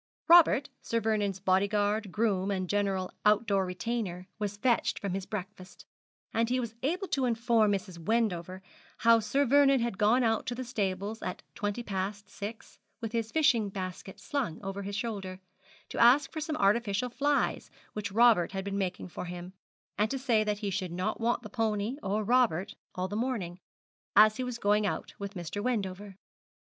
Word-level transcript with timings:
Robert, 0.27 0.69
Sir 0.81 0.99
Vernon's 0.99 1.39
body 1.39 1.67
guard, 1.67 2.11
groom, 2.11 2.49
and 2.49 2.67
general 2.67 3.11
out 3.23 3.45
door 3.45 3.67
retainer, 3.67 4.27
was 4.39 4.57
fetched 4.57 4.97
from 4.97 5.13
his 5.13 5.27
breakfast; 5.27 5.85
and 6.33 6.49
he 6.49 6.59
was 6.59 6.73
able 6.81 7.07
to 7.09 7.25
inform 7.25 7.71
Mrs. 7.71 7.99
Wendover 7.99 8.63
how 8.97 9.19
Sir 9.19 9.45
Vernon 9.45 9.79
had 9.79 9.99
gone 9.99 10.23
out 10.23 10.47
to 10.47 10.55
the 10.55 10.63
stables 10.63 11.21
at 11.21 11.43
twenty 11.53 11.81
minutes 11.81 11.91
past 11.91 12.29
six, 12.31 12.79
with 12.99 13.11
his 13.11 13.31
fishing 13.31 13.69
basket 13.69 14.19
slung 14.19 14.59
over 14.63 14.81
his 14.81 14.95
shoulder, 14.95 15.39
to 15.89 15.99
ask 15.99 16.31
for 16.31 16.41
some 16.41 16.57
artificial 16.57 17.11
flies 17.11 17.69
which 17.93 18.11
Robert 18.11 18.53
had 18.53 18.65
been 18.65 18.79
making 18.79 19.07
for 19.07 19.25
him, 19.25 19.53
and 19.99 20.09
to 20.09 20.17
say 20.17 20.43
that 20.43 20.57
he 20.65 20.71
should 20.71 20.91
not 20.91 21.21
want 21.21 21.43
the 21.43 21.47
pony 21.47 21.97
or 22.01 22.23
Robert 22.23 22.73
all 22.95 23.07
the 23.07 23.15
morning, 23.15 23.59
as 24.15 24.37
he 24.37 24.43
was 24.43 24.57
going 24.57 24.83
out 24.87 25.13
with 25.19 25.35
Mr. 25.35 25.61
Wendover. 25.61 26.17